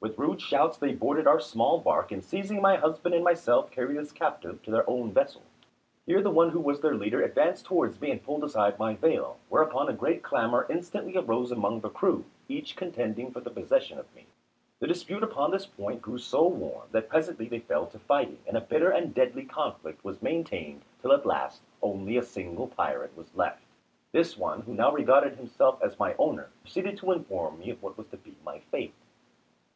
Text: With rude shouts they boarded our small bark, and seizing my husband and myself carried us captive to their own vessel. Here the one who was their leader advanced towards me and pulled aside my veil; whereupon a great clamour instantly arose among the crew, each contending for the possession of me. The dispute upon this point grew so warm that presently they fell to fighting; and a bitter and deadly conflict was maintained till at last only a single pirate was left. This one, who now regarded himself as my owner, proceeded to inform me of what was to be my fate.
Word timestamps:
With 0.00 0.18
rude 0.18 0.40
shouts 0.40 0.78
they 0.78 0.92
boarded 0.94 1.26
our 1.28 1.38
small 1.38 1.78
bark, 1.78 2.10
and 2.10 2.22
seizing 2.22 2.60
my 2.60 2.76
husband 2.76 3.14
and 3.14 3.22
myself 3.22 3.70
carried 3.70 3.96
us 3.96 4.10
captive 4.10 4.60
to 4.62 4.70
their 4.72 4.88
own 4.90 5.12
vessel. 5.12 5.42
Here 6.06 6.20
the 6.22 6.30
one 6.32 6.50
who 6.50 6.60
was 6.60 6.80
their 6.80 6.94
leader 6.94 7.22
advanced 7.22 7.64
towards 7.66 8.00
me 8.00 8.10
and 8.10 8.22
pulled 8.22 8.42
aside 8.42 8.78
my 8.78 8.94
veil; 8.94 9.38
whereupon 9.48 9.88
a 9.88 9.92
great 9.92 10.22
clamour 10.24 10.66
instantly 10.68 11.16
arose 11.16 11.52
among 11.52 11.80
the 11.80 11.90
crew, 11.90 12.24
each 12.48 12.74
contending 12.76 13.30
for 13.30 13.40
the 13.40 13.50
possession 13.50 13.98
of 13.98 14.12
me. 14.16 14.26
The 14.80 14.86
dispute 14.88 15.22
upon 15.22 15.50
this 15.52 15.66
point 15.66 16.02
grew 16.02 16.18
so 16.18 16.46
warm 16.46 16.88
that 16.90 17.08
presently 17.08 17.48
they 17.48 17.60
fell 17.60 17.86
to 17.86 17.98
fighting; 18.00 18.38
and 18.48 18.56
a 18.56 18.60
bitter 18.62 18.90
and 18.90 19.14
deadly 19.14 19.44
conflict 19.44 20.04
was 20.04 20.22
maintained 20.22 20.82
till 21.00 21.12
at 21.12 21.26
last 21.26 21.62
only 21.82 22.16
a 22.16 22.22
single 22.22 22.66
pirate 22.68 23.16
was 23.16 23.34
left. 23.36 23.62
This 24.10 24.36
one, 24.36 24.62
who 24.62 24.74
now 24.74 24.90
regarded 24.92 25.36
himself 25.36 25.80
as 25.82 25.98
my 26.00 26.14
owner, 26.18 26.50
proceeded 26.62 26.98
to 26.98 27.12
inform 27.12 27.60
me 27.60 27.70
of 27.70 27.80
what 27.82 27.96
was 27.96 28.08
to 28.08 28.16
be 28.16 28.34
my 28.44 28.58
fate. 28.72 28.94